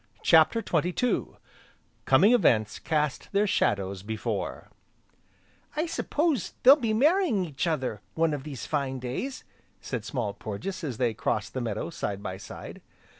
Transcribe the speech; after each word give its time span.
CHAPTER 0.23 0.63
XXII 0.67 1.25
Coming 2.05 2.31
events 2.33 2.79
cast 2.79 3.31
their 3.33 3.45
shadows 3.45 4.01
before 4.01 4.71
"I 5.75 5.85
s'pose 5.85 6.53
they'll 6.63 6.75
be 6.75 6.91
marrying 6.91 7.45
each 7.45 7.67
other, 7.67 8.01
one 8.15 8.33
of 8.33 8.41
these 8.41 8.65
fine 8.65 8.97
days!" 8.97 9.43
said 9.79 10.03
Small 10.03 10.33
Porges 10.33 10.83
as 10.83 10.97
they 10.97 11.13
crossed 11.13 11.53
the 11.53 11.61
meadow, 11.61 11.91
side 11.91 12.23
by 12.23 12.37
side. 12.37 12.81